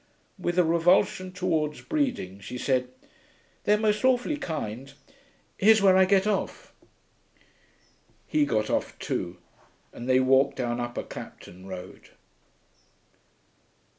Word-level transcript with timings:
With 0.39 0.57
a 0.57 0.63
revulsion 0.63 1.31
towards 1.31 1.81
breeding, 1.81 2.39
she 2.39 2.57
said, 2.57 2.87
'They're 3.65 3.77
most 3.77 4.03
awfully 4.03 4.35
kind.... 4.35 4.91
Here's 5.57 5.79
where 5.83 5.95
I 5.95 6.05
get 6.05 6.25
off.' 6.25 6.73
He 8.25 8.43
got 8.43 8.67
off 8.71 8.97
too, 8.97 9.37
and 9.93 10.09
they 10.09 10.19
walked 10.19 10.55
down 10.55 10.79
Upper 10.79 11.03
Clapton 11.03 11.67
Road. 11.67 12.09